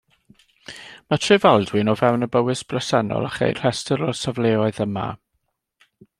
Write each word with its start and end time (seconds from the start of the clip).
Mae 1.13 1.19
Trefaldwyn 1.25 1.93
o 1.93 1.95
fewn 1.99 2.27
y 2.29 2.31
Bowys 2.37 2.65
bresennol 2.73 3.29
a 3.29 3.31
cheir 3.37 3.55
rhestr 3.61 4.05
o'r 4.09 4.19
safleoedd 4.23 4.83
yma. 4.89 5.07